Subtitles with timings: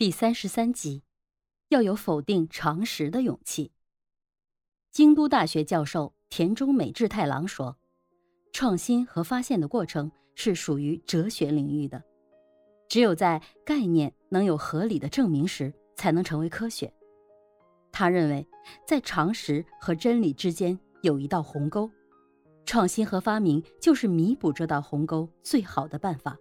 [0.00, 1.02] 第三十三集，
[1.68, 3.70] 要有否定常识的勇气。
[4.90, 7.76] 京都大学教授田中美智太郎说
[8.50, 12.02] ：“创新和发现的过程是属于哲学领域的，
[12.88, 16.90] 只有在概念能有合理的证明时，才能成为科学。”
[17.92, 18.48] 他认为，
[18.86, 21.90] 在常识和真理之间有一道鸿沟，
[22.64, 26.38] 创新和发明就是弥补这道鸿沟最好的办法。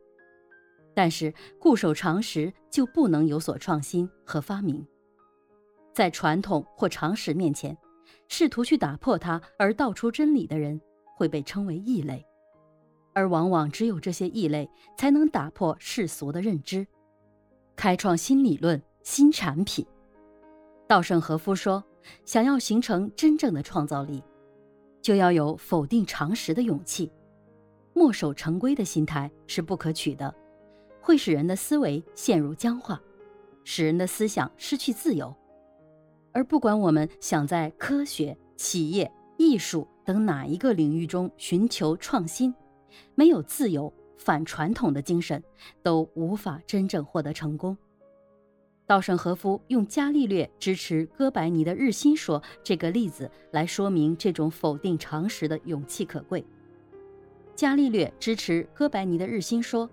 [1.00, 4.86] 但是固守常识就不能有所创新和发明。
[5.94, 7.78] 在传统或常识面前，
[8.28, 10.82] 试图去打破它而道出真理的人
[11.16, 12.26] 会被称为异类，
[13.14, 16.86] 而往往只有这些异类才能打破世俗的认知，
[17.78, 19.86] 开创新理论、新产品。
[20.86, 21.82] 稻盛和夫说
[22.28, 24.21] ：“想要形成真正的创造力，
[25.02, 27.10] 就要有否定常识的勇气，
[27.93, 30.36] 墨守成规的心态是不可取的。”
[31.02, 33.02] 会使人的思维陷入僵化，
[33.64, 35.36] 使人的思想失去自由。
[36.32, 42.54] 而不管我们想在科学、企业、艺术等哪一个领域中寻求创新，
[43.16, 45.44] 没有自由、反传统的精神，
[45.82, 47.76] 都无法真正获得成功。
[48.86, 56.45] 稻盛和夫用伽利略支持哥白尼的日心说这个例子来说明这种否定常识的勇气可贵。
[57.56, 59.90] 伽利略支持哥白尼的日心说。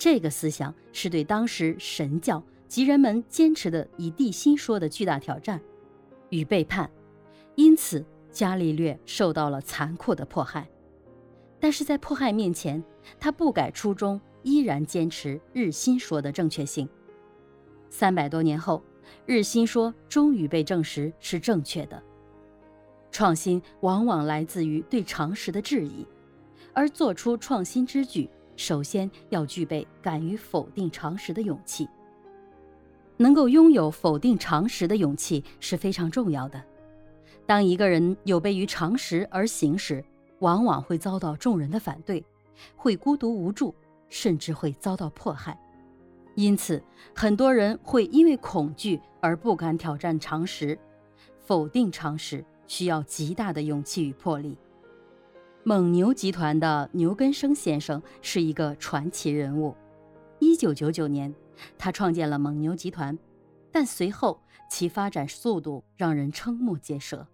[0.00, 5.60] 这个思想是对当时神教及人们坚持的以地心说的巨大挑战
[6.30, 6.90] 与背叛，
[7.54, 10.66] 因此伽利略受到了残酷的迫害。
[11.60, 12.82] 但是在迫害面前，
[13.18, 16.88] 他不改初衷，依然坚持日心说的正确性。
[17.90, 18.82] 三百多年后，
[19.26, 22.02] 日心说终于被证实是正确的。
[23.10, 26.06] 创新往往来自于对常识的质疑，
[26.72, 28.30] 而做出创新之举。
[28.60, 31.88] 首先要具备敢于否定常识的勇气。
[33.16, 36.62] 能够拥有否定常识的勇气是非常重要的。
[37.46, 40.04] 当一个人有悖于常识而行时，
[40.40, 42.22] 往往会遭到众人的反对，
[42.76, 43.74] 会孤独无助，
[44.10, 45.58] 甚至会遭到迫害。
[46.34, 46.82] 因此，
[47.14, 50.78] 很多人会因为恐惧而不敢挑战常识。
[51.38, 54.58] 否定常识需要极大的勇气与魄力。
[55.62, 59.76] 蒙牛集团的牛根生先生是一个传奇人物。
[60.38, 61.34] 一九九九年，
[61.76, 63.16] 他创建了蒙牛集团，
[63.70, 67.26] 但随后其发展速度让人瞠目结舌。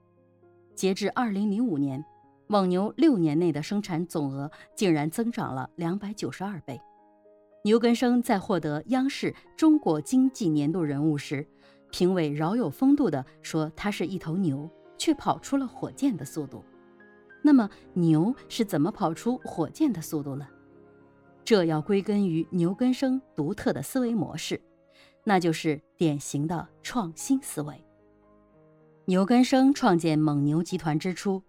[0.75, 2.05] 截至二零零五年，
[2.49, 6.81] 蒙牛六年内的生产总额竟然增长了两百九十二倍。
[7.63, 11.47] 牛根生在获得央视中国经济年度人物时，
[11.93, 16.65] 评委饶有风度地说：“他是一头牛，却跑出了火箭的速度。”
[17.47, 20.49] 那么牛是怎么跑出火箭的速度呢？
[21.45, 24.61] 这要归根于牛根生独特的思维模式，
[25.23, 27.81] 那就是典型的创新思维。
[29.05, 31.41] 牛根生创建蒙牛集团之初，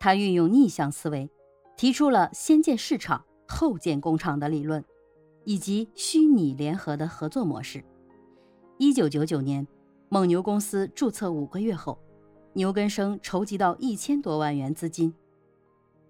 [0.00, 1.30] 他运用逆向思维，
[1.76, 4.84] 提出了先建市场后建工厂的理论，
[5.44, 7.84] 以及虚拟联合的合作模式。
[8.78, 9.64] 一九九九年，
[10.08, 11.96] 蒙牛公司注册五个月后，
[12.54, 15.14] 牛根生筹集到一千多万元资金。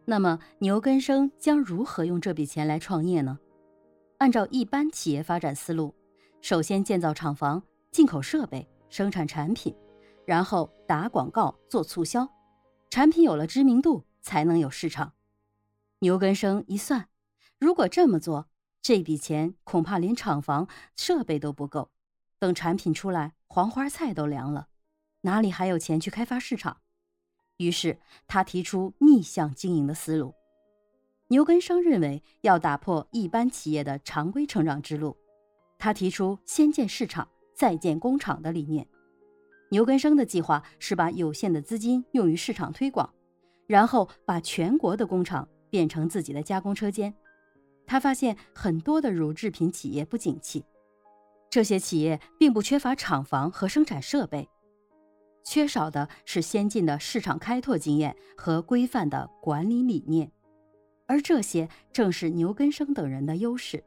[0.09, 3.41] 那么牛根生将如何用这笔钱来创业呢？
[4.19, 5.95] 按照一般企业发展思路，
[6.41, 9.77] 首先建造厂房、进口设备、生产产品，
[10.25, 12.29] 然后打广告做促销，
[12.89, 15.13] 产品有了知名度，才能有市场。
[15.99, 17.09] 牛根生一算，
[17.59, 18.47] 如果这么做，
[18.81, 21.91] 这笔钱恐怕连厂房、设备都不够，
[22.39, 24.69] 等产品出来，黄花菜都凉了，
[25.23, 26.77] 哪里还有钱去开发市场？
[27.57, 30.35] 于是他提出逆向经营的思路。
[31.29, 35.17] 牛根生认为要打破一般企业的常规成长之路，
[35.79, 38.87] 他提出先建市场再建工厂的理念。
[39.71, 43.13] 牛根生的计划是把有限的资金用于市场推广，
[43.67, 47.13] 然后把全国的工厂变成自己的加工车间。
[47.85, 50.65] 他发现很多的乳制品企业不景气，
[51.51, 54.49] 这些企业并不缺乏厂房和生产设备。
[55.47, 60.29] 缺少的是先进的市场开拓经验和规范的管理理念，
[61.07, 63.83] 而这些正是牛根生等人的优势。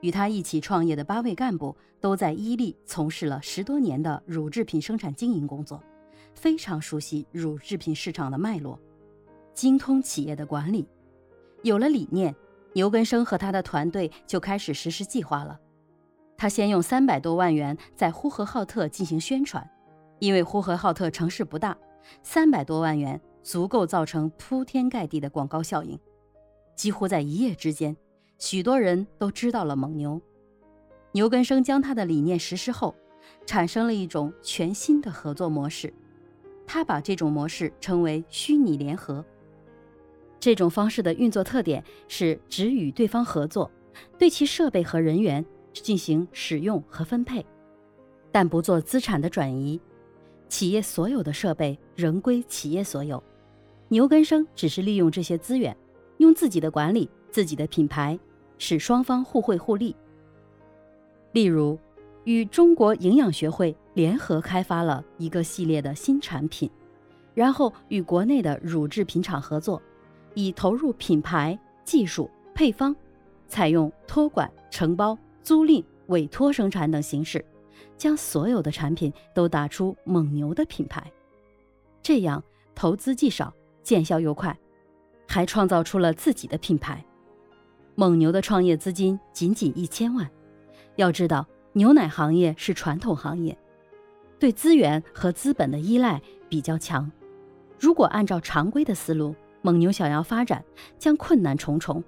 [0.00, 5.80] 与他一起创业的八位干部都在伊利从事了十多年的乳制品生产经营工作，
[6.34, 8.80] 非常熟悉乳制品市场的脉络，
[9.54, 10.84] 精通企业的管理。
[11.62, 12.34] 有了理念，
[12.72, 15.60] 牛根生和他的团队就开始实施计划了。
[16.36, 19.64] 他先用三百多万元在呼和浩特进行宣传。
[20.18, 21.76] 因为呼和浩特城市不大，
[22.22, 25.98] 三百多万元足够造成铺天盖地的广告效应，
[26.74, 27.96] 几乎在一夜之间，
[28.38, 30.20] 许多人都知道了蒙牛。
[31.12, 32.94] 牛根生将他的理念实施后，
[33.46, 35.92] 产生了一种全新的合作模式。
[36.66, 39.24] 他把这种模式称为虚拟联合。
[40.38, 43.70] 这种方式的运作特点是只与对方合作，
[44.18, 47.44] 对其设备和人员进行使用和分配，
[48.30, 49.80] 但不做资产的转移。
[50.48, 53.22] 企业所有的设备仍归企业所有，
[53.88, 55.76] 牛根生只是利用这些资源，
[56.16, 58.18] 用自己的管理、自己的品牌，
[58.56, 59.94] 使双方互惠互利。
[61.32, 61.78] 例如，
[62.24, 66.70] 与中国营养学会联合开发了一个系列的新产品，
[67.34, 69.80] 然后与国内的乳制品厂合作，
[70.34, 72.96] 以投入品牌、技术、配方，
[73.46, 77.44] 采用托管、承包、租赁、委托生产等形式，
[77.96, 81.10] 将所有的产品都打出蒙牛的品牌。
[82.02, 82.42] 这样
[82.74, 83.52] 投资既少，
[83.82, 84.56] 见效又快，
[85.26, 87.04] 还创造出了自己的品牌。
[87.94, 90.28] 蒙牛的创业资金仅仅一千万。
[90.96, 93.56] 要知道，牛奶行业是传统行业，
[94.38, 97.10] 对资源和资本的依赖比较强。
[97.78, 100.64] 如果按照常规的思路，蒙牛想要发展
[100.98, 102.02] 将困难重重。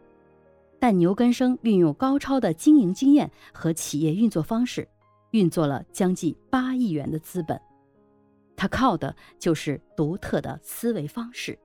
[0.78, 4.88] 但牛根生运用高超的经营经验和企业运作方式，
[5.31, 7.61] 运作了将近八亿元的资本。
[8.56, 11.59] 他靠的就是独特的思维方式，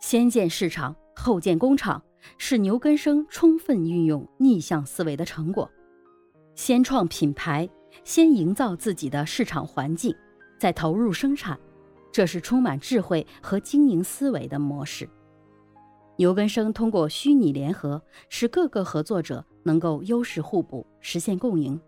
[0.00, 2.02] 先建市场后建工厂，
[2.38, 5.70] 是牛根生充分运用逆向思维的成果。
[6.54, 7.68] 先创品牌，
[8.04, 10.14] 先营造自己的市场环境，
[10.58, 11.58] 再投入生产，
[12.10, 15.08] 这是充满智慧和经营思维的模式。
[16.16, 21.78] 牛根生通过虚拟联合，使各个合作者能够优势互补，实现共赢，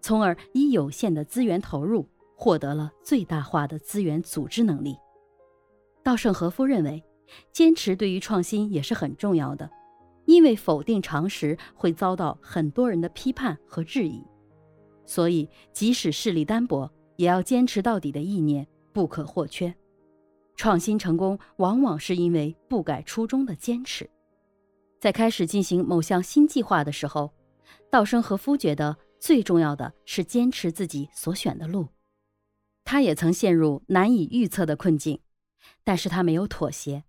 [0.00, 4.96] 从而以有限的资源投入，获得了最大化的资源组织能力。
[6.02, 7.02] 稻盛和夫认为，
[7.52, 9.70] 坚持对于创新也是很重要的。
[10.24, 14.24] 因为否定常识会遭到很多人的批判和质疑，
[15.04, 19.74] 所以即使势力单薄，也要坚持到底的意念不可或缺。
[20.54, 24.08] 创新成功往往是因为不改初衷的坚持。
[25.00, 27.32] 在开始进行某项新计划的时候，
[27.90, 31.90] 稻盛和夫觉得最重要的是坚持自己所选的路。
[32.82, 35.20] 他也曾陷入难以预测的困境，
[35.84, 37.04] 但是他没有妥协。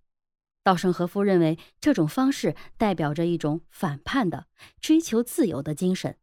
[0.61, 4.45] 稻盛和夫认为，这种方式代表着一种反叛的
[4.79, 6.15] 追求自由的精神。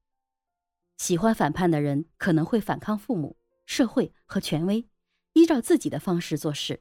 [0.96, 3.36] 喜欢反叛的人可能会反抗父母、
[3.66, 4.86] 社会和权威，
[5.32, 6.81] 依照自己的方式做事。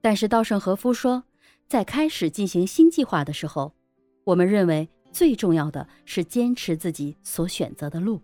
[0.00, 1.24] 但是稻盛和夫说，
[1.66, 3.74] 在开始进行新计划的时候，
[4.22, 8.20] 我们认为最重要的是坚持自己所选择的路，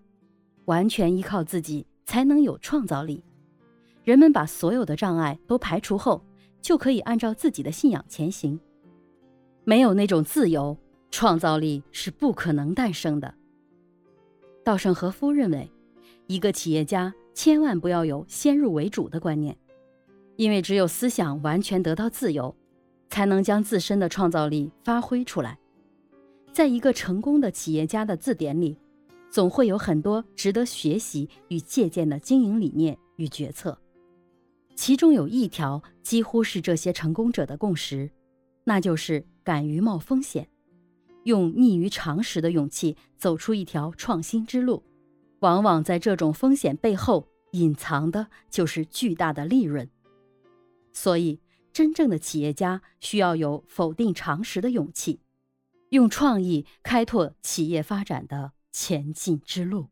[0.66, 3.22] 完全依靠自己才能有创造力。
[4.04, 6.22] 人们把所有的障碍都排除后。
[6.62, 8.60] 就可以按照自己的信仰前行。
[9.64, 10.76] 没有那种自由，
[11.10, 13.34] 创造力是不可能诞生的。
[14.62, 15.72] 稻盛和夫认为，
[16.26, 19.56] 一个企业家千万不要有先入为主的观念，
[20.36, 22.54] 因为只有思想完全得到自由，
[23.08, 25.58] 才能将自身的创造力发挥出来。
[26.52, 28.76] 在一个成功的企业家的字典里，
[29.31, 33.79] 总会有很多值得学习与借鉴的经营理念与决策。
[34.75, 38.11] 其中有一条几乎是这些成功者的共识，
[38.64, 40.49] 那就是敢于冒风险，
[41.25, 44.82] 用逆于常识的勇气走出一条创新之路。
[45.41, 49.89] 往往在这种风险背后隐藏的就是巨大的利润。
[50.93, 51.41] 所以，
[51.72, 55.20] 真正的企业家需要有否定常识的勇气，
[55.91, 59.91] 用创意开拓企业发展的前进之路。